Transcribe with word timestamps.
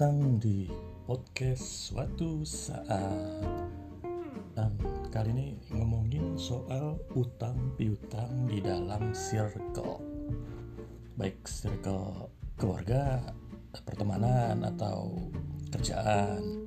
datang 0.00 0.40
di 0.40 0.64
podcast 1.04 1.92
suatu 1.92 2.40
saat. 2.40 3.68
Um, 4.56 4.72
kali 5.12 5.28
ini 5.28 5.60
ngomongin 5.76 6.40
soal 6.40 6.96
utang 7.12 7.76
piutang 7.76 8.48
di 8.48 8.64
dalam 8.64 9.12
circle, 9.12 10.00
baik 11.20 11.44
circle 11.44 12.32
keluarga, 12.56 13.20
pertemanan 13.84 14.64
atau 14.72 15.28
kerjaan. 15.68 16.64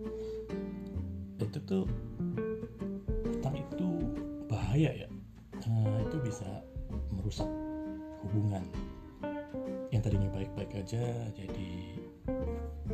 Itu 1.41 1.57
tuh 1.65 1.89
utang 3.33 3.57
itu 3.57 3.89
bahaya 4.45 4.93
ya. 4.93 5.09
Nah, 5.65 6.05
itu 6.05 6.21
bisa 6.21 6.61
merusak 7.09 7.49
hubungan 8.29 8.61
yang 9.89 10.05
tadinya 10.05 10.29
baik-baik 10.29 10.85
aja 10.85 11.33
jadi 11.33 12.02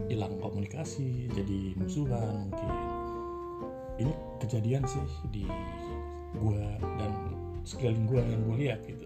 hilang 0.08 0.40
komunikasi 0.40 1.28
jadi 1.34 1.76
musuhan 1.76 2.48
mungkin. 2.48 2.72
Ini 4.00 4.14
kejadian 4.40 4.88
sih 4.88 5.04
di 5.34 5.44
gua 6.40 6.80
dan 6.80 7.12
sekeliling 7.68 8.08
gua 8.08 8.22
yang 8.24 8.42
gue 8.48 8.58
lihat 8.64 8.80
gitu. 8.88 9.06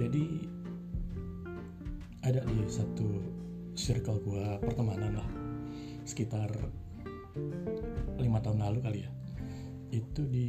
Jadi 0.00 0.24
ada 2.24 2.40
di 2.40 2.56
satu 2.64 3.20
circle 3.76 4.24
gua 4.24 4.56
pertemanan 4.64 5.20
lah 5.20 5.28
sekitar 6.08 6.48
lima 8.16 8.40
tahun 8.40 8.64
lalu 8.64 8.78
kali 8.80 8.98
ya. 9.04 9.10
Itu 9.92 10.24
di 10.24 10.48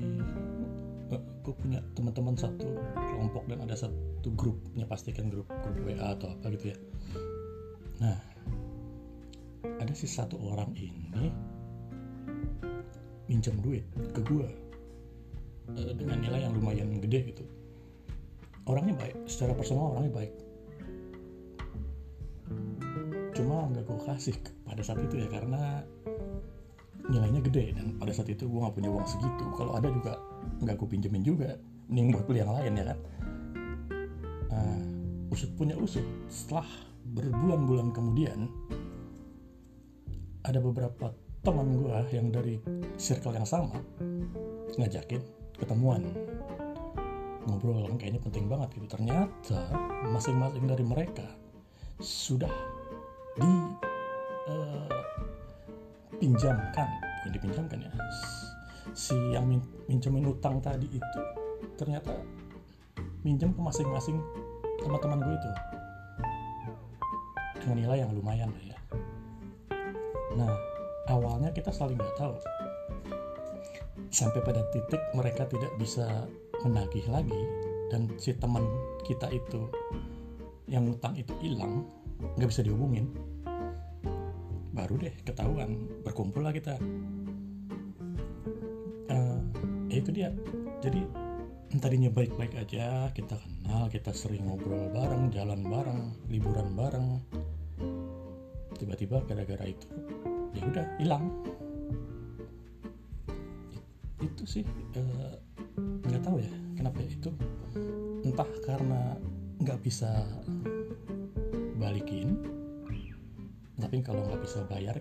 gue 1.42 1.54
punya 1.58 1.82
teman-teman 1.98 2.38
satu 2.38 2.78
kelompok 2.96 3.50
dan 3.50 3.66
ada 3.66 3.76
satu 3.76 4.30
grupnya 4.38 4.86
pastikan 4.86 5.28
grup 5.28 5.50
grup 5.50 5.78
WA 5.84 6.14
atau 6.16 6.32
apa 6.32 6.54
gitu 6.54 6.72
ya 6.72 6.78
nah 8.02 8.18
ada 9.78 9.94
si 9.94 10.10
satu 10.10 10.42
orang 10.42 10.74
ini 10.74 11.30
minjem 13.30 13.56
duit 13.64 13.86
ke 14.12 14.20
gue 14.26 14.50
uh, 15.72 15.94
dengan 15.96 16.20
nilai 16.20 16.44
yang 16.44 16.54
lumayan 16.58 17.00
gede 17.00 17.32
gitu. 17.32 17.46
Orangnya 18.68 19.00
baik 19.00 19.16
secara 19.26 19.56
personal 19.56 19.96
orangnya 19.96 20.14
baik. 20.20 20.34
Cuma 23.32 23.72
nggak 23.72 23.88
gue 23.88 24.00
kasih 24.04 24.36
pada 24.68 24.84
saat 24.84 25.00
itu 25.00 25.16
ya 25.24 25.28
karena 25.32 25.82
nilainya 27.08 27.42
gede 27.48 27.74
dan 27.74 27.96
pada 27.98 28.12
saat 28.12 28.30
itu 28.30 28.46
gue 28.46 28.60
nggak 28.60 28.76
punya 28.76 28.90
uang 28.92 29.08
segitu. 29.08 29.46
Kalau 29.56 29.80
ada 29.80 29.88
juga 29.88 30.20
nggak 30.62 30.76
gue 30.76 30.88
pinjemin 30.92 31.24
juga 31.24 31.56
mending 31.88 32.14
buat 32.14 32.26
beli 32.28 32.40
yang 32.44 32.52
lain 32.52 32.74
ya 32.76 32.86
kan? 32.92 33.00
Nah, 34.52 34.80
usut 35.32 35.52
punya 35.56 35.80
usut. 35.80 36.04
Setelah 36.28 36.68
berbulan-bulan 37.12 37.92
kemudian 37.92 38.48
ada 40.48 40.58
beberapa 40.58 41.12
teman 41.42 41.76
gue 41.78 41.98
yang 42.14 42.32
dari 42.32 42.58
circle 42.98 43.36
yang 43.36 43.46
sama 43.46 43.78
ngajakin 44.78 45.22
ketemuan 45.58 46.06
ngobrol 47.46 47.90
kayaknya 47.98 48.22
penting 48.22 48.46
banget 48.46 48.70
gitu. 48.78 48.88
Ternyata 48.90 49.60
masing-masing 50.10 50.66
dari 50.70 50.86
mereka 50.86 51.26
sudah 52.02 52.54
di 53.38 53.54
uh, 54.50 54.90
pinjamkan 56.18 56.90
bukan 57.22 57.32
dipinjamkan 57.38 57.78
ya 57.86 57.92
si 58.98 59.14
yang 59.30 59.46
min 59.46 59.62
minjemin 59.86 60.26
utang 60.26 60.58
tadi 60.58 60.90
itu 60.90 61.20
ternyata 61.78 62.18
minjem 63.22 63.54
ke 63.54 63.62
masing-masing 63.62 64.18
teman-teman 64.82 65.22
gue 65.22 65.36
itu 65.38 65.50
dengan 67.62 67.78
nilai 67.78 67.98
yang 68.02 68.12
lumayan 68.12 68.50
lah 68.50 68.64
ya. 68.66 68.80
Nah 70.36 70.54
awalnya 71.08 71.54
kita 71.54 71.70
saling 71.70 71.96
nggak 71.96 72.18
tahu. 72.18 72.36
Sampai 74.12 74.44
pada 74.44 74.66
titik 74.76 75.00
mereka 75.16 75.48
tidak 75.48 75.72
bisa 75.80 76.28
menagih 76.66 77.06
lagi 77.08 77.42
dan 77.94 78.12
si 78.20 78.36
teman 78.36 78.66
kita 79.08 79.30
itu 79.32 79.72
yang 80.68 80.88
utang 80.92 81.16
itu 81.16 81.32
hilang 81.40 81.86
nggak 82.38 82.50
bisa 82.50 82.66
dihubungin. 82.66 83.08
Baru 84.72 84.98
deh 84.98 85.14
ketahuan 85.24 85.88
berkumpul 86.02 86.44
lah 86.44 86.56
kita. 86.56 86.76
Uh, 89.12 89.40
itu 89.92 90.10
dia. 90.10 90.32
Jadi 90.82 91.04
tadinya 91.80 92.12
baik-baik 92.12 92.52
aja 92.60 93.08
kita 93.16 93.40
kenal 93.40 93.88
kita 93.88 94.12
sering 94.12 94.44
ngobrol 94.44 94.92
bareng 94.92 95.32
jalan 95.32 95.64
bareng 95.64 96.12
liburan 96.28 96.76
bareng 96.76 97.08
tiba-tiba 98.92 99.24
gara-gara 99.24 99.66
itu 99.72 99.88
ya 100.52 100.64
udah 100.68 100.86
hilang. 101.00 101.26
Itu 104.20 104.44
sih 104.44 104.68
nggak 106.04 106.22
uh, 106.22 106.26
tahu 106.28 106.44
ya 106.44 106.52
kenapa 106.76 107.00
ya 107.00 107.10
itu 107.16 107.32
entah 108.28 108.50
karena 108.68 109.16
nggak 109.64 109.80
bisa 109.80 110.28
balikin 111.80 112.38
tapi 113.82 114.04
kalau 114.06 114.22
nggak 114.30 114.46
bisa 114.46 114.62
bayar 114.70 115.00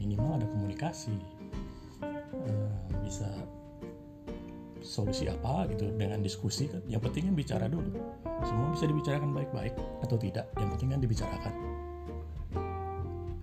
minimal 0.00 0.40
ada 0.40 0.46
komunikasi 0.48 1.12
uh, 2.32 2.78
bisa 3.04 3.28
solusi 4.82 5.30
apa 5.30 5.66
gitu 5.70 5.90
dengan 5.94 6.22
diskusi 6.22 6.66
kan. 6.66 6.82
Yang 6.90 7.10
penting 7.10 7.22
kan 7.30 7.34
bicara 7.34 7.66
dulu. 7.70 7.90
Semua 8.42 8.74
bisa 8.74 8.86
dibicarakan 8.86 9.30
baik-baik 9.30 9.74
atau 10.02 10.16
tidak 10.18 10.46
yang 10.58 10.70
penting 10.74 10.88
kan 10.90 11.00
dibicarakan 11.02 11.71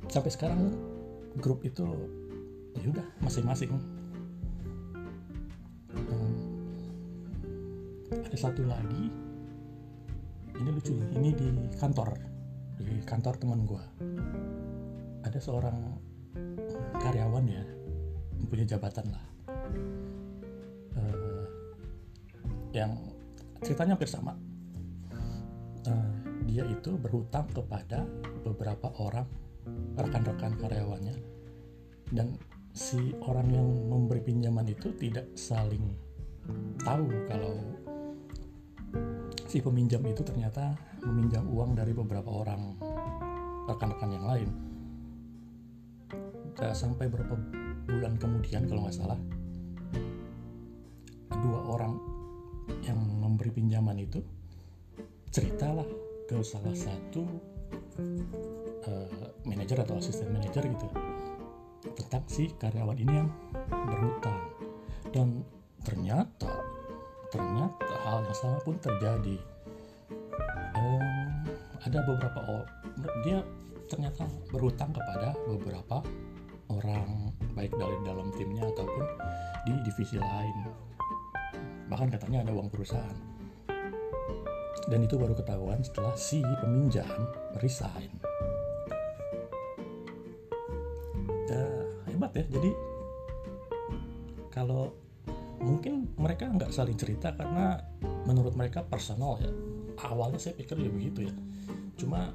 sampai 0.10 0.34
sekarang 0.34 0.74
grup 1.38 1.62
itu 1.62 1.86
ya 2.74 2.90
udah 2.90 3.08
masing-masing. 3.22 3.70
Um, 5.94 6.34
ada 8.10 8.38
satu 8.38 8.66
lagi. 8.66 9.14
Ini 10.60 10.70
lucu 10.76 10.92
nih 10.92 11.10
ini 11.16 11.30
di 11.32 11.48
kantor 11.80 12.20
di 12.76 13.00
kantor 13.08 13.40
teman 13.40 13.64
gue 13.64 13.84
ada 15.24 15.40
seorang 15.40 15.78
karyawan 17.00 17.46
ya 17.48 17.64
mempunyai 18.44 18.68
jabatan 18.68 19.06
lah. 19.14 19.26
Uh, 21.00 21.46
yang 22.76 22.92
ceritanya 23.64 23.96
hampir 23.96 24.10
sama. 24.10 24.36
Uh, 25.88 26.12
dia 26.44 26.66
itu 26.68 26.98
berhutang 27.00 27.48
kepada 27.56 28.04
beberapa 28.44 28.92
orang 29.00 29.24
rekan-rekan 30.00 30.56
karyawannya 30.58 31.16
dan 32.16 32.38
si 32.74 33.14
orang 33.26 33.50
yang 33.52 33.68
memberi 33.90 34.22
pinjaman 34.24 34.66
itu 34.70 34.94
tidak 34.98 35.28
saling 35.36 35.94
tahu 36.82 37.06
kalau 37.30 37.54
si 39.50 39.62
peminjam 39.62 40.02
itu 40.06 40.22
ternyata 40.22 40.78
meminjam 41.06 41.46
uang 41.50 41.78
dari 41.78 41.94
beberapa 41.94 42.30
orang 42.30 42.78
rekan-rekan 43.70 44.12
yang 44.14 44.26
lain. 44.26 44.50
Gak 46.58 46.74
sampai 46.76 47.08
berapa 47.08 47.34
bulan 47.90 48.20
kemudian 48.20 48.70
kalau 48.70 48.86
nggak 48.86 48.98
salah 48.98 49.20
dua 51.40 51.60
orang 51.72 51.96
yang 52.84 53.00
memberi 53.00 53.50
pinjaman 53.50 53.98
itu 53.98 54.20
ceritalah 55.32 55.88
ke 56.28 56.38
salah 56.46 56.76
satu 56.76 57.26
uh, 58.88 59.30
manajer 59.46 59.78
atau 59.84 60.00
asisten 60.00 60.32
manajer 60.32 60.66
gitu 60.66 60.88
tentang 61.96 62.24
si 62.28 62.52
karyawan 62.60 62.98
ini 63.00 63.14
yang 63.24 63.30
berhutang. 63.70 64.42
Dan 65.10 65.44
ternyata 65.82 66.52
ternyata 67.30 67.94
hal 68.06 68.26
yang 68.26 68.38
sama 68.38 68.58
pun 68.66 68.76
terjadi. 68.82 69.38
Um, 70.76 71.46
ada 71.80 72.00
beberapa 72.04 72.40
dia 73.24 73.40
ternyata 73.90 74.28
berhutang 74.52 74.92
kepada 74.92 75.34
beberapa 75.48 76.04
orang 76.70 77.34
baik 77.58 77.74
dari 77.74 77.98
dalam 78.06 78.30
timnya 78.36 78.68
ataupun 78.70 79.04
di 79.66 79.74
divisi 79.88 80.18
lain. 80.20 80.56
Bahkan 81.90 82.14
katanya 82.14 82.46
ada 82.46 82.52
uang 82.54 82.70
perusahaan 82.70 83.39
dan 84.90 85.06
itu 85.06 85.16
baru 85.22 85.38
ketahuan 85.38 85.80
setelah 85.86 86.18
si 86.18 86.42
peminjam 86.60 87.06
resign. 87.62 88.10
Ya, 91.46 91.66
hebat 92.10 92.34
ya. 92.34 92.46
Jadi 92.50 92.72
kalau 94.50 94.98
mungkin 95.62 96.10
mereka 96.18 96.50
nggak 96.50 96.74
saling 96.74 96.98
cerita 96.98 97.32
karena 97.38 97.78
menurut 98.26 98.58
mereka 98.58 98.82
personal 98.82 99.38
ya. 99.38 99.54
Awalnya 100.10 100.42
saya 100.42 100.58
pikir 100.58 100.82
ya 100.82 100.90
begitu 100.90 101.30
ya. 101.30 101.34
Cuma 101.94 102.34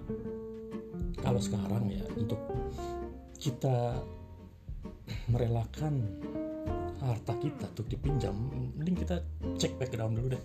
kalau 1.19 1.43
sekarang 1.43 1.91
ya 1.91 2.07
untuk 2.15 2.39
kita 3.41 3.99
merelakan 5.29 6.01
harta 7.01 7.35
kita 7.37 7.69
untuk 7.77 7.89
dipinjam 7.89 8.33
mending 8.77 8.97
kita 8.97 9.21
cek 9.61 9.77
background 9.77 10.17
dulu 10.17 10.33
deh 10.33 10.45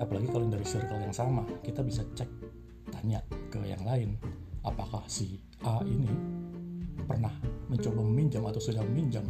apalagi 0.00 0.28
kalau 0.30 0.46
dari 0.50 0.66
circle 0.66 1.00
yang 1.00 1.14
sama 1.14 1.46
kita 1.62 1.80
bisa 1.84 2.02
cek 2.14 2.30
tanya 2.90 3.22
ke 3.50 3.60
yang 3.62 3.82
lain 3.86 4.18
apakah 4.64 5.04
si 5.06 5.38
A 5.62 5.80
ini 5.84 6.10
pernah 7.04 7.32
mencoba 7.68 8.00
meminjam 8.00 8.42
atau 8.48 8.60
sudah 8.62 8.80
meminjam 8.86 9.24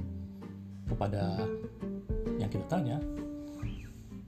kepada 0.86 1.42
yang 2.38 2.50
kita 2.50 2.66
tanya 2.70 2.98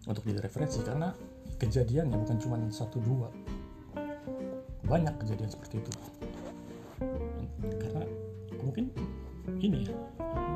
untuk 0.07 0.23
jadi 0.23 0.39
referensi 0.39 0.81
karena 0.87 1.11
kejadiannya 1.59 2.17
bukan 2.17 2.39
cuma 2.39 2.57
satu 2.71 3.03
dua. 3.03 3.29
Banyak 4.87 5.19
kejadian 5.19 5.51
seperti 5.51 5.83
itu. 5.83 5.91
Karena 7.83 8.07
mungkin 8.63 8.95
ini 9.59 9.91
ya 9.91 9.95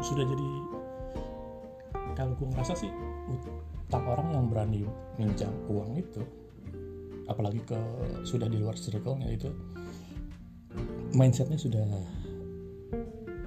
sudah 0.00 0.22
jadi 0.22 0.48
kalau 2.20 2.36
gue 2.36 2.48
ngerasa 2.52 2.74
sih 2.76 2.92
utang 3.32 4.04
orang 4.04 4.28
yang 4.36 4.44
berani 4.52 4.84
minjam 5.16 5.52
uang 5.72 5.96
itu 5.96 6.20
apalagi 7.30 7.62
ke 7.62 7.78
sudah 8.26 8.50
di 8.50 8.58
luar 8.58 8.74
circle-nya 8.74 9.30
itu 9.30 9.48
mindsetnya 11.14 11.58
sudah 11.58 11.86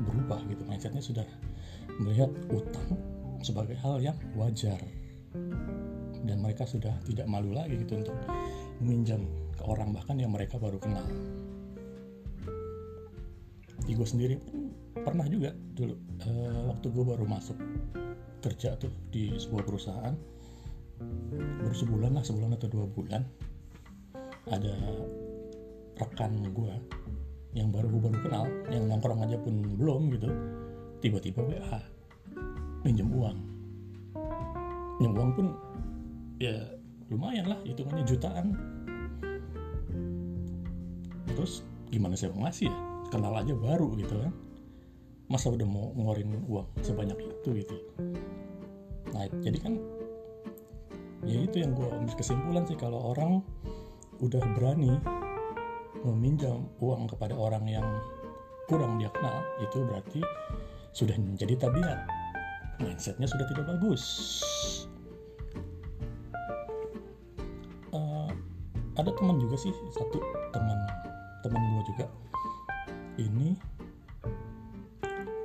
berubah 0.04 0.40
gitu. 0.52 0.64
Mindsetnya 0.68 1.04
sudah 1.04 1.28
melihat 2.00 2.32
utang 2.52 3.00
sebagai 3.44 3.76
hal 3.80 4.00
yang 4.04 4.18
wajar. 4.36 4.80
Dan 6.24 6.40
mereka 6.40 6.64
sudah 6.64 6.96
tidak 7.04 7.28
malu 7.28 7.52
lagi 7.52 7.76
gitu 7.84 8.00
untuk 8.00 8.16
meminjam 8.80 9.28
ke 9.56 9.64
orang 9.68 9.92
bahkan 9.92 10.16
yang 10.16 10.32
mereka 10.32 10.56
baru 10.56 10.80
kenal. 10.80 11.04
Di 13.84 13.92
gue 13.92 14.08
sendiri 14.08 14.40
pun 14.40 14.72
pernah 15.04 15.28
juga 15.28 15.52
dulu 15.52 16.00
uh, 16.24 16.72
waktu 16.72 16.88
gue 16.88 17.04
baru 17.04 17.26
masuk 17.28 17.60
kerja 18.44 18.76
tuh 18.76 18.92
di 19.08 19.32
sebuah 19.40 19.64
perusahaan 19.64 20.16
baru 21.64 21.76
sebulan 21.76 22.12
lah 22.20 22.24
sebulan 22.24 22.60
atau 22.60 22.68
dua 22.68 22.86
bulan 22.86 23.24
ada 24.52 24.76
rekan 25.98 26.36
gue 26.52 26.74
yang 27.56 27.72
baru 27.72 27.88
gue 27.88 28.02
baru 28.12 28.18
kenal 28.20 28.46
yang 28.68 28.92
nongkrong 28.92 29.24
aja 29.24 29.40
pun 29.40 29.56
belum 29.80 30.12
gitu 30.12 30.30
tiba-tiba 31.00 31.42
WA 31.44 31.80
pinjam 32.84 33.08
uang. 33.10 33.38
Pinjam 35.00 35.14
uang 35.16 35.32
pun 35.34 35.48
ya 36.38 36.54
lumayan 37.08 37.48
lah 37.48 37.60
hitungannya 37.64 38.04
jutaan. 38.04 38.48
Terus 41.32 41.64
gimana 41.90 42.14
saya 42.20 42.36
mau 42.36 42.46
ngasih 42.46 42.68
ya? 42.68 42.78
Kenal 43.10 43.34
aja 43.40 43.56
baru 43.56 43.96
gitu 43.98 44.20
kan 44.20 44.34
masa 45.34 45.50
udah 45.50 45.66
mau 45.66 45.90
ngeluarin 45.98 46.46
uang 46.46 46.70
sebanyak 46.86 47.18
itu 47.18 47.66
gitu. 47.66 47.76
Nah 49.18 49.26
jadi 49.42 49.58
kan 49.58 49.74
ya 51.26 51.42
itu 51.42 51.58
yang 51.58 51.74
gue 51.74 51.90
ambil 51.90 52.14
kesimpulan 52.14 52.62
sih 52.70 52.78
kalau 52.78 53.18
orang 53.18 53.42
udah 54.22 54.46
berani 54.54 54.94
meminjam 56.06 56.70
uang 56.78 57.10
kepada 57.10 57.34
orang 57.34 57.66
yang 57.66 57.88
kurang 58.70 59.02
dia 59.02 59.10
kenal 59.10 59.42
itu 59.58 59.82
berarti 59.82 60.22
sudah 60.94 61.18
menjadi 61.18 61.58
tabiat. 61.66 62.06
Mindsetnya 62.78 63.26
sudah 63.26 63.46
tidak 63.50 63.66
bagus. 63.74 64.04
Uh, 67.90 68.30
ada 69.02 69.10
teman 69.18 69.42
juga 69.42 69.58
sih 69.58 69.74
satu 69.98 70.22
teman 70.54 70.78
teman 71.42 71.62
gue 71.74 71.84
juga 71.90 72.06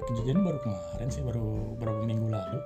kejadian 0.08 0.40
baru 0.40 0.58
kemarin 0.64 1.08
sih 1.12 1.20
baru 1.20 1.76
beberapa 1.76 2.00
minggu 2.08 2.32
lalu. 2.32 2.60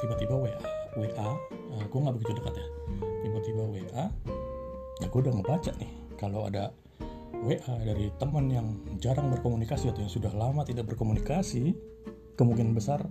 Tiba-tiba 0.00 0.34
WA 0.34 0.60
WA 0.96 1.28
uh, 1.28 1.84
gue 1.84 1.98
nggak 2.00 2.14
begitu 2.16 2.32
dekat 2.40 2.54
ya. 2.56 2.66
Tiba-tiba 3.28 3.62
WA 3.68 4.04
ya 5.00 5.06
gue 5.10 5.20
udah 5.20 5.34
ngebaca 5.36 5.72
nih 5.76 5.92
kalau 6.16 6.48
ada 6.48 6.72
WA 7.44 7.74
dari 7.84 8.08
teman 8.16 8.48
yang 8.48 8.66
jarang 9.02 9.28
berkomunikasi 9.28 9.92
atau 9.92 10.00
yang 10.00 10.12
sudah 10.12 10.32
lama 10.32 10.64
tidak 10.64 10.88
berkomunikasi 10.88 11.76
kemungkinan 12.40 12.72
besar 12.72 13.04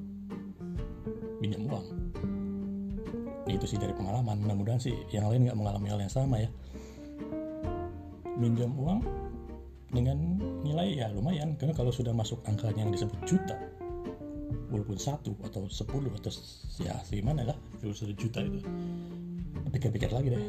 pinjam 1.38 1.70
uang. 1.70 1.86
Itu 3.46 3.66
sih 3.70 3.78
dari 3.78 3.94
pengalaman. 3.94 4.42
Mudah-mudahan 4.42 4.82
sih 4.82 4.96
yang 5.14 5.30
lain 5.30 5.46
nggak 5.46 5.58
mengalami 5.58 5.88
hal 5.94 6.00
yang 6.02 6.14
sama 6.14 6.42
ya. 6.42 6.50
Minjam 8.42 8.74
uang 8.74 9.06
dengan 9.94 10.41
nilai 10.62 11.02
ya 11.02 11.10
lumayan 11.10 11.58
karena 11.58 11.74
kalau 11.74 11.90
sudah 11.90 12.14
masuk 12.14 12.42
angkanya 12.46 12.86
yang 12.86 12.94
disebut 12.94 13.18
juta 13.26 13.58
walaupun 14.72 14.96
satu 14.96 15.36
atau 15.44 15.68
sepuluh 15.68 16.10
atau 16.16 16.32
ya 16.80 16.96
segimana 17.04 17.44
lah 17.44 17.58
kalau 17.84 17.92
sudah 17.92 18.16
juta 18.16 18.40
itu. 18.40 18.62
Pikir-pikir 19.72 20.12
lagi 20.12 20.36
deh. 20.36 20.46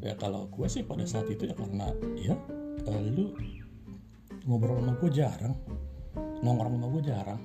Ya 0.00 0.16
kalau 0.16 0.48
gue 0.48 0.64
sih 0.68 0.80
pada 0.84 1.04
saat 1.04 1.28
itu 1.28 1.48
ya 1.48 1.54
karena 1.56 1.92
ya 2.16 2.34
uh, 2.88 3.00
lu 3.04 3.36
ngobrol 4.48 4.80
sama 4.80 4.96
gue 4.96 5.10
jarang 5.12 5.54
nongkrong 6.40 6.80
sama 6.80 6.86
gue 6.96 7.02
jarang 7.04 7.40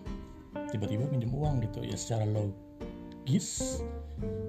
tiba-tiba 0.72 1.04
pinjam 1.12 1.31
uang 1.36 1.63
gitu. 1.63 1.84
Ya 1.84 1.96
secara 2.00 2.24
logis 2.28 3.80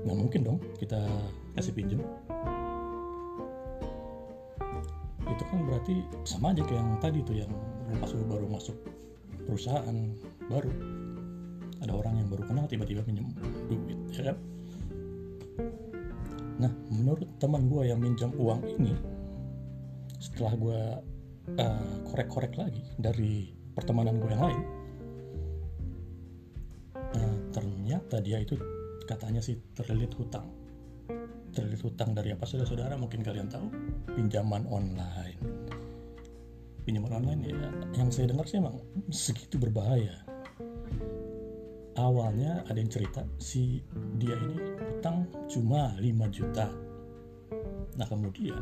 nggak 0.07 0.17
mungkin 0.19 0.41
dong 0.47 0.59
kita 0.79 1.03
kasih 1.59 1.75
pinjam 1.75 1.99
itu 5.37 5.45
kan 5.53 5.59
berarti 5.69 5.95
sama 6.25 6.57
aja 6.57 6.65
kayak 6.65 6.81
yang 6.81 6.99
tadi 6.99 7.19
tuh 7.21 7.37
yang 7.37 7.53
pas 8.01 8.09
gue 8.09 8.25
baru 8.25 8.49
masuk 8.49 8.77
perusahaan 9.45 9.97
baru. 10.49 10.73
Ada 11.85 11.93
orang 11.93 12.25
yang 12.25 12.29
baru 12.33 12.43
kenal 12.49 12.65
tiba-tiba 12.65 13.05
pinjam 13.05 13.29
duit 13.69 14.01
ya 14.17 14.33
kan? 14.33 14.37
Nah 16.57 16.73
menurut 16.89 17.29
teman 17.37 17.69
gue 17.69 17.85
yang 17.85 18.01
minjam 18.01 18.33
uang 18.33 18.65
ini 18.81 18.97
setelah 20.17 20.53
gue 20.57 20.81
uh, 21.61 21.95
korek-korek 22.09 22.57
lagi 22.57 22.83
dari 22.97 23.53
pertemanan 23.77 24.17
gue 24.17 24.31
yang 24.33 24.43
lain 24.43 24.63
uh, 26.97 27.37
ternyata 27.53 28.25
dia 28.25 28.41
itu 28.41 28.57
katanya 29.05 29.45
sih 29.45 29.61
terlilit 29.77 30.11
hutang 30.17 30.49
terlilit 31.57 31.81
hutang 31.81 32.13
dari 32.13 32.37
apa? 32.37 32.45
Saudara-saudara 32.45 33.01
mungkin 33.01 33.25
kalian 33.25 33.49
tahu 33.49 33.73
pinjaman 34.13 34.69
online. 34.69 35.41
Pinjaman 36.85 37.17
online 37.17 37.41
ya 37.49 37.69
yang 37.97 38.13
saya 38.13 38.29
dengar 38.29 38.45
sih 38.45 38.61
emang 38.61 38.77
segitu 39.09 39.57
berbahaya. 39.57 40.21
Awalnya 41.97 42.69
ada 42.69 42.77
yang 42.77 42.93
cerita 42.93 43.25
si 43.41 43.81
dia 44.21 44.37
ini 44.37 44.61
hutang 44.93 45.25
cuma 45.49 45.97
5 45.97 46.29
juta. 46.29 46.69
Nah 47.97 48.05
kemudian 48.05 48.61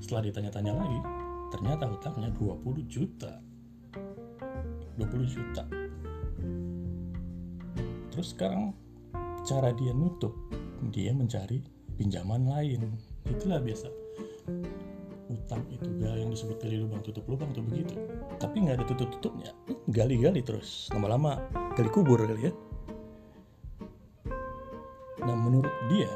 setelah 0.00 0.32
ditanya-tanya 0.32 0.72
lagi 0.72 1.00
ternyata 1.52 1.84
hutangnya 1.92 2.32
20 2.40 2.88
juta. 2.88 3.36
20 4.96 5.28
juta. 5.28 5.62
Terus 8.08 8.32
sekarang 8.32 8.72
cara 9.44 9.76
dia 9.76 9.92
nutup 9.92 10.32
dia 10.90 11.14
mencari 11.14 11.62
pinjaman 11.96 12.48
lain. 12.48 12.96
Itulah 13.28 13.60
biasa. 13.60 13.88
Utang 15.32 15.64
itu 15.72 15.88
gak 16.00 16.14
yang 16.18 16.28
disebut 16.28 16.60
gali 16.60 16.76
lubang 16.80 17.00
tutup 17.00 17.24
lubang 17.24 17.48
tuh 17.56 17.64
begitu. 17.64 17.96
Tapi 18.36 18.56
nggak 18.66 18.82
ada 18.82 18.86
tutup 18.88 19.08
tutupnya 19.16 19.50
gali-gali 19.88 20.44
terus. 20.44 20.92
Lama-lama 20.92 21.40
gali 21.78 21.88
kubur 21.88 22.20
kali 22.20 22.50
ya. 22.50 22.52
Nah 25.22 25.36
menurut 25.38 25.72
dia 25.88 26.10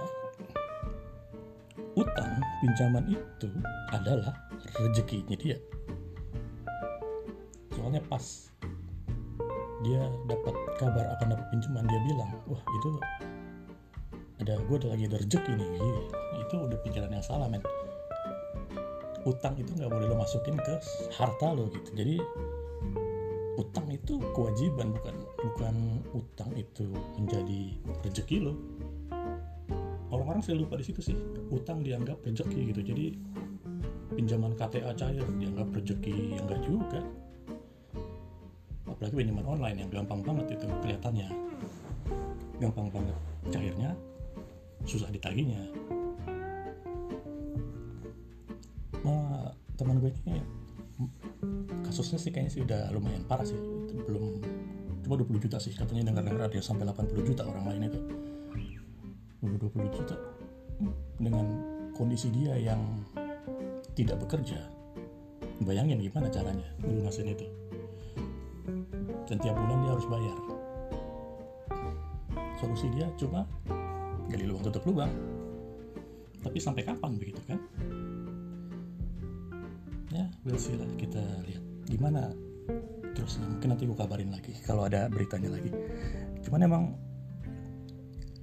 utang 1.97 2.45
pinjaman 2.61 3.09
itu 3.09 3.49
adalah 3.95 4.35
rezekinya 4.76 5.37
dia. 5.38 5.56
Soalnya 7.73 8.02
pas 8.11 8.52
dia 9.85 10.02
dapat 10.26 10.54
kabar 10.83 11.06
akan 11.16 11.26
dapat 11.37 11.47
pinjaman 11.54 11.85
dia 11.87 12.00
bilang 12.11 12.30
wah 12.50 12.59
itu 12.59 12.88
ada 14.43 14.61
gue 14.61 14.76
ada 14.76 14.88
lagi 14.93 15.05
ada 15.09 15.16
rezeki 15.21 15.52
nih. 15.57 15.69
Gitu. 15.76 16.02
itu 16.37 16.55
udah 16.62 16.78
pikiran 16.85 17.11
yang 17.11 17.25
salah 17.25 17.49
men. 17.49 17.64
Utang 19.26 19.59
itu 19.59 19.73
nggak 19.75 19.90
boleh 19.90 20.07
lo 20.07 20.16
masukin 20.21 20.55
ke 20.61 20.75
harta 21.16 21.57
lo 21.57 21.73
gitu. 21.73 21.90
Jadi 21.97 22.16
utang 23.57 23.88
itu 23.88 24.21
kewajiban 24.37 24.93
bukan 24.93 25.16
bukan 25.40 25.75
utang 26.12 26.50
itu 26.55 26.87
menjadi 27.16 27.75
rezeki 28.05 28.37
lo. 28.45 28.55
Orang-orang 30.12 30.45
selalu 30.45 30.69
lupa 30.69 30.78
di 30.78 30.85
situ 30.87 31.00
sih. 31.02 31.16
Utang 31.50 31.83
dianggap 31.83 32.23
rezeki 32.23 32.61
gitu. 32.71 32.81
Jadi 32.85 33.07
pinjaman 34.14 34.55
KTA 34.55 34.95
cair 34.95 35.25
dianggap 35.25 35.75
rezeki 35.75 36.37
yang 36.37 36.45
enggak 36.47 36.62
juga. 36.62 37.00
Apalagi 38.87 39.14
pinjaman 39.19 39.45
online 39.49 39.83
yang 39.83 39.90
gampang 39.90 40.23
banget 40.23 40.61
itu 40.61 40.66
kelihatannya. 40.85 41.28
Gampang 42.62 42.88
banget 42.95 43.16
cairnya 43.50 43.93
susah 44.85 45.09
ditagihnya 45.09 45.73
nah 49.06 49.54
teman 49.78 50.02
gue 50.02 50.12
ini 50.26 50.42
kasusnya 51.85 52.18
sih 52.21 52.28
kayaknya 52.33 52.52
sih 52.52 52.62
udah 52.64 52.92
lumayan 52.92 53.25
parah 53.25 53.47
sih. 53.47 53.56
Belum 54.04 54.40
cuma 55.00 55.14
20 55.16 55.45
juta 55.49 55.56
sih. 55.56 55.73
Katanya 55.73 56.12
dengar-dengar 56.12 56.49
ada 56.50 56.61
sampai 56.61 56.85
80 56.88 57.28
juta 57.28 57.42
orang 57.47 57.64
lain 57.73 57.88
itu 57.88 58.00
20 59.40 59.97
juta. 59.97 60.16
Dengan 61.16 61.47
kondisi 61.97 62.28
dia 62.28 62.52
yang 62.61 63.00
tidak 63.97 64.21
bekerja 64.28 64.61
bayangin 65.64 66.04
gimana 66.04 66.28
caranya 66.28 66.68
melunasin 66.85 67.33
itu. 67.33 67.49
Dan 69.26 69.40
tiap 69.40 69.56
bulan 69.56 69.78
dia 69.85 69.92
harus 69.97 70.06
bayar. 70.09 70.38
Solusi 72.61 72.88
dia 72.92 73.09
cuma 73.16 73.45
gali 74.30 74.45
lubang 74.47 74.64
tutup 74.71 74.83
lubang. 74.87 75.12
Tapi 76.42 76.59
sampai 76.62 76.87
kapan 76.87 77.18
begitu 77.18 77.40
kan? 77.47 77.59
Ya 80.14 80.30
we'll 80.47 80.59
see 80.59 80.78
lah. 80.78 80.87
Kita 80.95 81.23
lihat 81.47 81.64
gimana. 81.90 82.30
Terusnya 83.16 83.49
mungkin 83.49 83.68
nanti 83.73 83.88
gue 83.88 83.97
kabarin 83.97 84.28
lagi 84.28 84.52
kalau 84.62 84.85
ada 84.85 85.09
beritanya 85.09 85.56
lagi. 85.56 85.73
Cuman 86.45 86.61
emang 86.62 86.85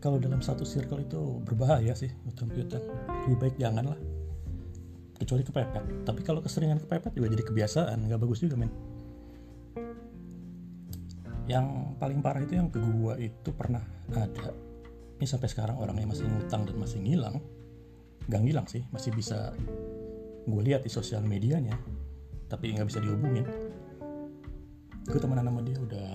kalau 0.03 0.19
dalam 0.19 0.43
satu 0.43 0.67
circle 0.67 1.05
itu 1.05 1.39
berbahaya 1.47 1.95
sih 1.95 2.11
utang-piutang 2.27 2.83
lebih 3.23 3.37
baik 3.39 3.55
jangan 3.55 3.95
lah 3.95 3.99
kecuali 5.15 5.43
kepepet. 5.47 6.03
Tapi 6.03 6.21
kalau 6.25 6.43
keseringan 6.43 6.83
kepepet 6.83 7.15
juga 7.15 7.31
jadi 7.31 7.43
kebiasaan. 7.47 7.97
Nggak 8.11 8.19
bagus 8.19 8.43
juga 8.43 8.59
men. 8.59 8.71
Yang 11.47 11.65
paling 11.99 12.19
parah 12.23 12.41
itu 12.43 12.55
yang 12.55 12.67
ke 12.71 12.79
gua 12.79 13.15
itu 13.19 13.49
pernah 13.55 13.83
ada 14.11 14.51
ini 15.23 15.31
sampai 15.31 15.47
sekarang 15.47 15.79
orangnya 15.79 16.03
masih 16.11 16.27
ngutang 16.27 16.67
dan 16.67 16.75
masih 16.75 16.99
ngilang 16.99 17.39
gak 18.27 18.43
ngilang 18.43 18.67
sih. 18.67 18.83
Masih 18.91 19.15
bisa 19.15 19.55
gue 20.43 20.61
lihat 20.67 20.83
di 20.83 20.91
sosial 20.91 21.23
medianya 21.23 21.79
tapi 22.51 22.75
nggak 22.75 22.91
bisa 22.91 22.99
dihubungin. 22.99 23.47
Gue 25.07 25.19
temenan 25.23 25.47
sama 25.47 25.63
dia 25.63 25.79
udah 25.79 26.07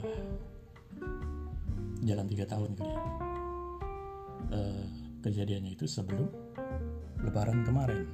jalan 2.05 2.27
tiga 2.29 2.45
tahun 2.45 2.77
kali 2.77 2.95
uh, 4.53 4.85
kejadiannya 5.25 5.73
itu 5.73 5.89
sebelum 5.89 6.29
lebaran 7.25 7.65
kemarin. 7.65 8.05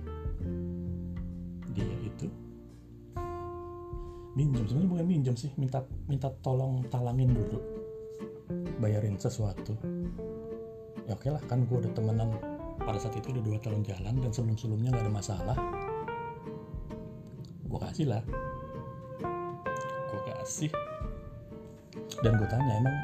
Dia 1.75 1.91
itu 2.07 2.31
minjem. 4.39 4.63
Sebenarnya 4.63 4.91
bukan 4.95 5.07
minjem 5.11 5.35
sih 5.35 5.51
minta 5.59 5.83
minta 6.07 6.31
tolong 6.39 6.87
talangin 6.87 7.35
dulu. 7.35 7.59
Bayarin 8.79 9.19
sesuatu 9.19 9.75
ya 11.05 11.13
oke 11.13 11.29
lah 11.29 11.43
kan 11.45 11.69
gue 11.69 11.77
udah 11.85 11.93
temenan 11.93 12.33
pada 12.81 12.99
saat 13.01 13.17
itu 13.17 13.33
udah 13.33 13.43
dua 13.45 13.59
tahun 13.61 13.81
jalan 13.85 14.15
dan 14.21 14.31
sebelum 14.33 14.57
sebelumnya 14.57 14.91
nggak 14.93 15.05
ada 15.05 15.13
masalah. 15.13 15.57
Gue 17.69 17.79
kasih 17.81 18.07
lah. 18.11 18.23
Gue 20.11 20.21
kasih. 20.33 20.71
Dan 22.21 22.41
gue 22.41 22.49
tanya 22.49 22.73
emang 22.81 22.97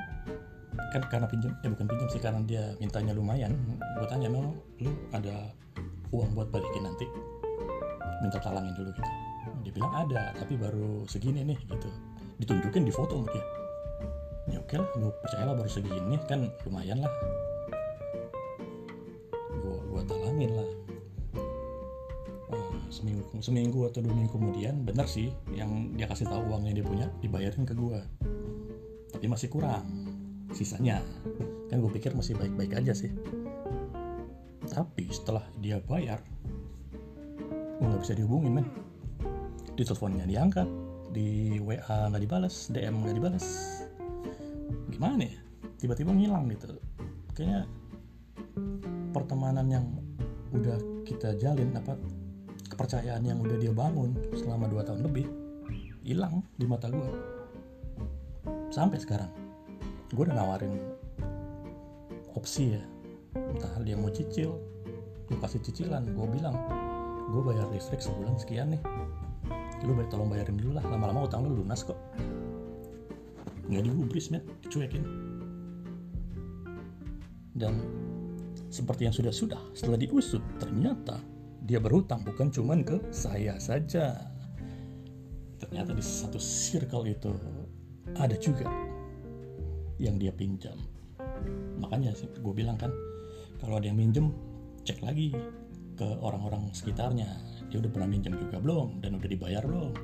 kan 0.90 1.02
karena 1.06 1.26
pinjam 1.30 1.54
ya 1.62 1.68
bukan 1.70 1.86
pinjam 1.86 2.08
sih 2.10 2.18
karena 2.18 2.40
dia 2.42 2.74
mintanya 2.82 3.14
lumayan 3.14 3.54
gue 3.78 4.06
tanya 4.10 4.26
emang 4.26 4.58
lu 4.82 4.90
ada 5.14 5.54
uang 6.10 6.34
buat 6.34 6.48
balikin 6.50 6.82
nanti? 6.82 7.06
Minta 8.20 8.42
talangin 8.42 8.74
dulu 8.74 8.90
gitu. 8.90 9.10
Dia 9.64 9.72
bilang 9.76 9.92
ada 9.94 10.34
tapi 10.34 10.58
baru 10.58 11.06
segini 11.06 11.46
nih 11.46 11.58
gitu. 11.68 11.88
Ditunjukin 12.42 12.82
di 12.84 12.92
foto 12.92 13.22
dia. 13.28 13.44
Ya 14.50 14.58
oke 14.58 14.74
lah 14.76 14.88
gue 14.98 15.12
percaya 15.22 15.44
lah 15.46 15.54
baru 15.54 15.70
segini 15.70 16.16
kan 16.26 16.50
lumayan 16.66 17.06
lah 17.06 17.12
talangin 20.10 20.52
lah. 20.58 20.70
Seminggu 22.90 23.22
seminggu 23.38 23.86
atau 23.86 24.02
dua 24.02 24.12
minggu 24.12 24.34
kemudian 24.34 24.82
benar 24.82 25.06
sih 25.06 25.30
yang 25.54 25.94
dia 25.94 26.10
kasih 26.10 26.26
tahu 26.26 26.50
uangnya 26.50 26.82
dia 26.82 26.84
punya 26.84 27.06
dibayarin 27.22 27.62
ke 27.62 27.72
gue 27.72 28.02
tapi 29.14 29.26
masih 29.30 29.48
kurang 29.52 29.86
sisanya. 30.56 30.98
Kan 31.70 31.82
gue 31.82 31.92
pikir 31.94 32.14
masih 32.18 32.34
baik-baik 32.34 32.82
aja 32.82 32.94
sih. 32.94 33.10
Tapi 34.66 35.06
setelah 35.10 35.46
dia 35.58 35.78
bayar 35.82 36.22
gue 37.80 37.86
nggak 37.86 38.02
bisa 38.02 38.14
dihubungin 38.18 38.60
men. 38.60 38.66
Di 39.74 39.86
teleponnya 39.86 40.26
diangkat 40.26 40.68
di 41.10 41.58
WA 41.62 42.10
nggak 42.10 42.22
dibalas 42.22 42.70
DM 42.70 43.02
nggak 43.02 43.16
dibalas 43.16 43.46
gimana 44.90 45.24
ya? 45.26 45.40
Tiba-tiba 45.80 46.10
ngilang 46.12 46.50
gitu. 46.52 46.76
Kayaknya 47.34 47.64
pertemanan 49.10 49.66
yang 49.66 49.86
udah 50.50 50.78
kita 51.06 51.34
jalin 51.38 51.70
apa 51.74 51.94
kepercayaan 52.70 53.22
yang 53.26 53.38
udah 53.42 53.58
dia 53.58 53.74
bangun 53.74 54.14
selama 54.34 54.70
2 54.70 54.86
tahun 54.86 55.00
lebih 55.06 55.26
hilang 56.06 56.42
di 56.56 56.66
mata 56.66 56.88
gue 56.88 57.10
sampai 58.70 58.98
sekarang 59.02 59.30
gue 60.10 60.22
udah 60.22 60.34
nawarin 60.34 60.74
opsi 62.34 62.78
ya. 62.78 62.82
Entah 63.30 63.78
dia 63.86 63.94
mau 63.94 64.10
cicil 64.10 64.54
gue 65.30 65.38
kasih 65.38 65.62
cicilan 65.62 66.02
gue 66.10 66.26
bilang 66.30 66.54
gue 67.30 67.42
bayar 67.46 67.70
listrik 67.70 68.02
sebulan 68.02 68.38
sekian 68.38 68.74
nih. 68.74 68.82
Lu 69.86 69.94
bayar 69.94 70.10
tolong 70.10 70.30
bayarin 70.30 70.58
dulu 70.58 70.78
lah 70.78 70.84
lama-lama 70.86 71.30
utang 71.30 71.46
lu 71.46 71.62
lunas 71.62 71.86
kok. 71.86 71.98
Nggak 73.70 73.86
digubris 73.86 74.34
men 74.34 74.42
dicuekin 74.66 75.04
dan 77.54 77.76
seperti 78.70 79.10
yang 79.10 79.14
sudah-sudah 79.14 79.74
setelah 79.74 79.98
diusut 79.98 80.40
ternyata 80.62 81.18
dia 81.66 81.82
berhutang 81.82 82.22
bukan 82.22 82.48
cuman 82.48 82.82
ke 82.86 82.96
saya 83.12 83.58
saja. 83.60 84.16
Ternyata 85.60 85.92
di 85.92 86.00
satu 86.00 86.40
circle 86.40 87.04
itu 87.06 87.30
ada 88.16 88.34
juga 88.40 88.66
yang 90.00 90.16
dia 90.16 90.32
pinjam. 90.32 90.74
Makanya 91.78 92.16
gue 92.16 92.54
bilang 92.56 92.80
kan 92.80 92.90
kalau 93.60 93.76
ada 93.76 93.86
yang 93.86 94.00
minjem 94.00 94.32
cek 94.82 95.04
lagi 95.04 95.36
ke 95.94 96.06
orang-orang 96.24 96.72
sekitarnya. 96.72 97.28
Dia 97.70 97.78
udah 97.78 97.92
pernah 97.92 98.08
minjem 98.10 98.34
juga 98.34 98.58
belum? 98.58 98.98
Dan 98.98 99.22
udah 99.22 99.28
dibayar 99.30 99.62
belum? 99.62 99.94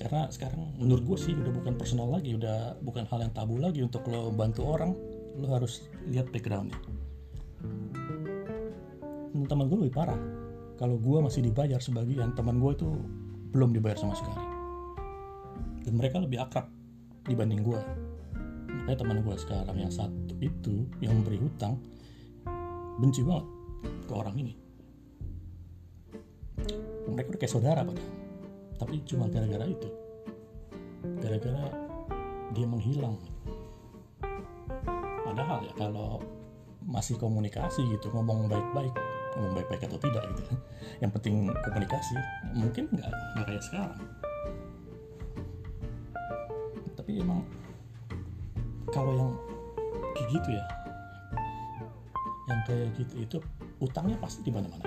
Karena 0.00 0.26
sekarang 0.34 0.74
menurut 0.80 1.04
gue 1.04 1.18
sih 1.20 1.34
udah 1.36 1.52
bukan 1.52 1.78
personal 1.78 2.10
lagi 2.10 2.34
udah 2.34 2.80
bukan 2.82 3.06
hal 3.06 3.22
yang 3.22 3.30
tabu 3.30 3.60
lagi 3.60 3.84
untuk 3.84 4.02
lo 4.08 4.34
bantu 4.34 4.66
orang. 4.66 4.96
Lo 5.38 5.46
harus 5.52 5.86
lihat 6.10 6.32
backgroundnya 6.34 6.78
teman 9.54 9.70
gue 9.70 9.78
lebih 9.86 9.94
parah. 9.94 10.18
Kalau 10.74 10.98
gue 10.98 11.18
masih 11.22 11.46
dibayar 11.46 11.78
sebagian 11.78 12.34
teman 12.34 12.58
gue 12.58 12.74
itu 12.74 12.90
belum 13.54 13.70
dibayar 13.70 13.94
sama 13.94 14.18
sekali. 14.18 14.42
Dan 15.86 15.94
mereka 15.94 16.18
lebih 16.18 16.42
akrab 16.42 16.66
dibanding 17.24 17.62
gue 17.62 17.80
makanya 18.84 19.00
teman 19.00 19.24
gue 19.24 19.36
sekarang 19.40 19.76
yang 19.80 19.88
satu 19.88 20.36
itu 20.44 20.84
yang 21.00 21.16
memberi 21.16 21.40
hutang 21.40 21.80
benci 23.00 23.24
banget 23.24 23.48
ke 24.04 24.12
orang 24.12 24.36
ini. 24.36 24.52
Mereka 27.08 27.32
udah 27.32 27.40
kayak 27.40 27.54
saudara 27.54 27.80
padahal 27.80 28.12
tapi 28.76 29.00
cuma 29.08 29.30
gara-gara 29.32 29.64
itu. 29.64 29.88
Gara-gara 31.22 31.72
dia 32.52 32.66
menghilang. 32.68 33.16
Padahal 35.24 35.64
ya 35.64 35.72
kalau 35.80 36.20
masih 36.84 37.16
komunikasi 37.16 37.80
gitu 37.88 38.12
ngomong 38.12 38.52
baik-baik 38.52 38.92
ngomong 39.34 39.52
baik-baik 39.58 39.82
atau 39.90 39.98
tidak 39.98 40.22
gitu 40.34 40.42
yang 41.02 41.10
penting 41.10 41.34
komunikasi. 41.66 42.14
Mungkin 42.54 42.84
nggak 42.94 43.10
nggak 43.10 43.46
kayak 43.50 43.62
sekarang. 43.62 44.00
Tapi 46.94 47.10
emang 47.20 47.42
kalau 48.94 49.12
yang 49.14 49.30
kayak 50.14 50.28
gitu 50.38 50.48
ya 50.54 50.64
yang 52.44 52.60
kayak 52.68 52.88
gitu 53.00 53.14
itu 53.24 53.36
utangnya 53.82 54.16
pasti 54.20 54.44
di 54.44 54.52
mana-mana. 54.52 54.86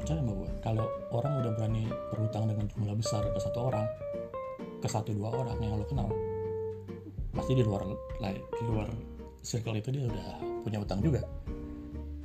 Percaya 0.00 0.20
sama 0.20 0.32
gue 0.32 0.50
kalau 0.60 0.86
orang 1.12 1.32
udah 1.44 1.52
berani 1.56 1.84
berhutang 2.12 2.44
dengan 2.48 2.66
jumlah 2.72 2.96
besar 2.96 3.22
ke 3.24 3.40
satu 3.40 3.58
orang 3.68 3.86
ke 4.80 4.88
satu 4.88 5.12
dua 5.12 5.28
orang 5.28 5.60
yang 5.60 5.76
lo 5.76 5.84
kenal 5.84 6.08
pasti 7.36 7.52
di 7.52 7.62
luar 7.62 7.84
di 8.20 8.62
luar 8.64 8.88
circle 9.40 9.76
itu 9.76 9.88
dia 9.92 10.04
udah 10.08 10.26
punya 10.64 10.78
utang 10.80 11.00
juga 11.04 11.20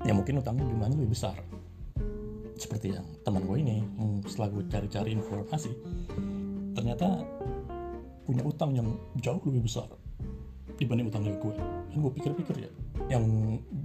ya 0.05 0.13
mungkin 0.13 0.39
utangnya 0.39 0.69
jumlahnya 0.69 0.95
lebih 1.01 1.11
besar. 1.17 1.35
Seperti 2.55 2.95
yang 2.95 3.03
teman 3.27 3.43
gue 3.43 3.57
ini 3.59 3.83
setelah 4.31 4.47
gue 4.53 4.63
cari-cari 4.71 5.11
informasi 5.11 5.75
ternyata 6.71 7.25
punya 8.23 8.41
utang 8.47 8.71
yang 8.71 8.87
jauh 9.19 9.43
lebih 9.43 9.67
besar 9.67 9.91
dibanding 10.75 11.07
utangnya 11.07 11.35
gue 11.39 11.55
kan 11.55 11.97
gue 11.99 12.11
pikir-pikir 12.19 12.67
ya 12.67 12.71
yang 13.07 13.23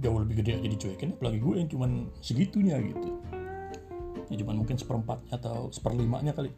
jauh 0.03 0.19
lebih 0.23 0.43
gede 0.43 0.59
aja 0.59 0.67
dicuekin 0.71 1.15
apalagi 1.15 1.39
gue 1.39 1.55
yang 1.59 1.69
cuman 1.69 1.91
segitunya 2.23 2.79
gitu. 2.79 3.09
Ya 4.31 4.35
cuma 4.39 4.55
mungkin 4.55 4.79
seperempatnya 4.79 5.35
atau 5.35 5.67
seperlimanya 5.75 6.31
kali. 6.31 6.51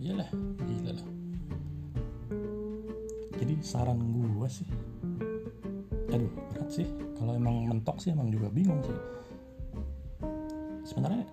Iyalah 0.00 0.28
gila 0.64 0.92
lah. 0.96 1.08
Jadi 3.36 3.54
saran 3.60 4.00
gue 4.00 4.48
sih 4.48 4.64
sih. 6.76 6.88
Kalau 7.16 7.32
emang 7.32 7.64
mentok 7.64 7.96
sih 7.96 8.12
emang 8.12 8.28
juga 8.28 8.52
bingung 8.52 8.84
sih. 8.84 8.98
Sebenarnya 10.84 11.24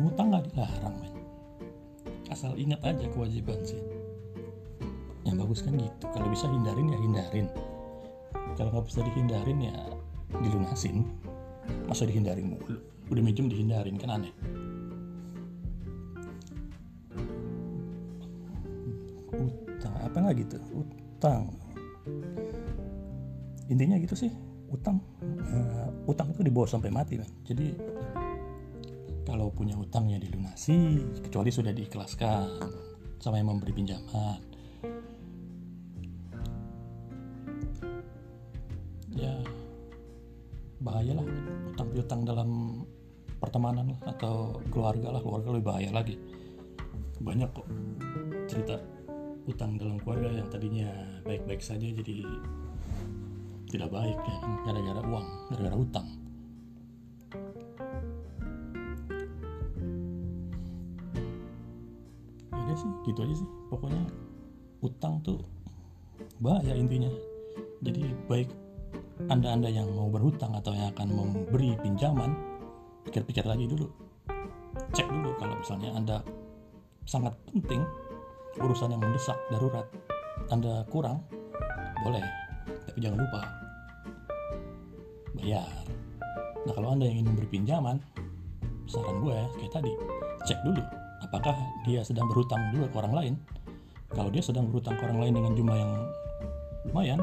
ngutang 0.00 0.34
nggak 0.34 0.44
dilarang 0.50 0.94
men. 0.98 1.14
Asal 2.30 2.58
ingat 2.58 2.82
aja 2.82 3.06
kewajiban 3.14 3.62
sih. 3.62 3.78
Yang 5.22 5.36
bagus 5.46 5.60
kan 5.62 5.78
gitu. 5.78 6.06
Kalau 6.10 6.26
bisa 6.26 6.50
hindarin 6.50 6.90
ya 6.90 6.98
hindarin. 6.98 7.46
Kalau 8.58 8.70
nggak 8.74 8.86
bisa 8.90 9.00
dihindarin 9.06 9.58
ya 9.62 9.76
dilunasin. 10.42 11.06
Masa 11.86 12.06
dihindarin 12.06 12.54
mulu? 12.58 12.78
Udah 13.10 13.22
minjem 13.22 13.46
dihindarin. 13.46 13.98
Kan 13.98 14.10
aneh. 14.18 14.34
Utang. 19.34 19.94
Apa 20.02 20.16
nggak 20.18 20.36
gitu? 20.42 20.56
Utang 20.74 21.59
intinya 23.80 23.96
gitu 23.96 24.12
sih 24.12 24.28
utang. 24.68 25.00
Uh, 25.24 25.88
utang 26.04 26.28
itu 26.36 26.44
dibawa 26.44 26.68
sampai 26.68 26.92
mati 26.92 27.16
kan 27.16 27.26
jadi 27.48 27.72
kalau 29.24 29.48
punya 29.48 29.72
utang 29.72 30.04
ya 30.12 30.20
dilunasi 30.20 31.00
kecuali 31.24 31.48
sudah 31.48 31.72
diikhlaskan 31.72 32.44
sama 33.22 33.40
yang 33.40 33.52
memberi 33.52 33.72
pinjaman. 33.72 34.40
Ya 39.14 39.32
bahayalah 40.80 41.24
utang 41.72 41.88
piutang 41.92 42.20
dalam 42.24 42.50
pertemanan 43.38 43.94
lah 43.94 44.00
atau 44.16 44.58
keluarga 44.72 45.14
lah. 45.14 45.20
Keluarga 45.22 45.48
lebih 45.54 45.66
bahaya 45.68 45.90
lagi. 45.94 46.18
Banyak 47.20 47.48
kok 47.54 47.68
cerita 48.50 48.82
utang 49.46 49.76
dalam 49.76 50.00
keluarga 50.02 50.32
yang 50.32 50.48
tadinya 50.50 50.88
baik-baik 51.22 51.62
saja 51.62 51.86
jadi 51.86 52.24
tidak 53.70 53.88
baik 53.94 54.18
ya 54.18 54.36
gara-gara 54.66 55.00
uang 55.06 55.26
gara-gara 55.54 55.76
utang 55.78 56.06
ya 62.70 62.74
sih 62.78 62.90
gitu 63.10 63.18
aja 63.26 63.34
sih. 63.34 63.48
Pokoknya 63.66 64.02
utang 64.80 65.18
tuh 65.26 65.42
bahaya 66.38 66.78
intinya. 66.78 67.10
Jadi 67.82 68.14
baik 68.30 68.48
anda-anda 69.28 69.68
yang 69.68 69.90
mau 69.92 70.08
berhutang 70.08 70.54
atau 70.56 70.72
yang 70.72 70.88
akan 70.94 71.08
memberi 71.12 71.76
pinjaman 71.82 72.32
pikir-pikir 73.08 73.44
lagi 73.44 73.66
dulu. 73.66 73.90
Cek 74.94 75.08
dulu 75.10 75.34
kalau 75.36 75.58
misalnya 75.58 75.90
anda 75.92 76.16
sangat 77.04 77.34
penting 77.50 77.82
urusan 78.60 78.94
yang 78.94 79.02
mendesak 79.02 79.36
darurat 79.50 79.86
anda 80.54 80.86
kurang 80.88 81.24
boleh. 82.06 82.22
Tapi 82.86 82.98
jangan 83.02 83.18
lupa 83.22 83.59
bayar 85.38 85.70
nah 86.66 86.72
kalau 86.76 86.92
anda 86.92 87.08
ingin 87.08 87.30
memberi 87.30 87.48
pinjaman 87.48 87.98
saran 88.90 89.22
gue 89.22 89.38
kayak 89.60 89.72
tadi 89.72 89.92
cek 90.44 90.60
dulu 90.66 90.82
apakah 91.30 91.54
dia 91.84 92.00
sedang 92.02 92.26
berhutang 92.26 92.58
juga 92.74 92.90
ke 92.90 92.96
orang 92.98 93.14
lain. 93.14 93.34
Kalau 94.10 94.26
dia 94.34 94.42
sedang 94.42 94.66
berhutang 94.66 94.98
ke 94.98 95.02
orang 95.06 95.22
lain 95.22 95.32
dengan 95.38 95.52
jumlah 95.54 95.76
yang 95.78 95.92
lumayan 96.90 97.20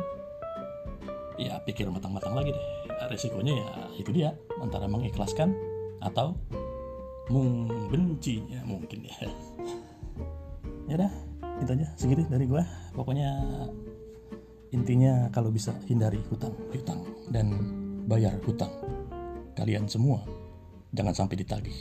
ya 1.37 1.59
pikir 1.67 1.91
matang-matang 1.91 2.31
lagi 2.31 2.55
deh. 2.55 2.65
Resikonya 3.11 3.53
ya 3.53 3.67
itu 3.99 4.09
dia 4.15 4.29
antara 4.63 4.87
mengikhlaskan 4.87 5.53
atau 5.99 6.37
membencinya 7.27 8.63
mungkin 8.63 9.03
ya. 9.03 9.17
Ya 10.87 10.95
dah 10.95 11.11
itu 11.59 11.67
aja 11.75 11.91
segitu 11.99 12.23
dari 12.31 12.47
gue 12.47 12.63
pokoknya 12.95 13.27
intinya 14.71 15.27
kalau 15.35 15.51
bisa 15.51 15.75
hindari 15.83 16.23
hutang 16.31 16.55
hutang. 16.71 17.03
Dan 17.27 17.59
bayar 18.07 18.39
hutang. 18.47 18.71
Kalian 19.53 19.85
semua 19.91 20.23
jangan 20.95 21.13
sampai 21.13 21.35
ditagih. 21.43 21.77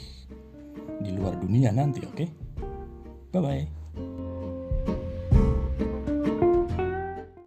Di 0.99 1.09
luar 1.15 1.39
dunia 1.39 1.71
nanti 1.71 2.03
oke? 2.03 2.13
Okay? 2.13 2.29
bye 3.31 3.41
bye 3.43 3.76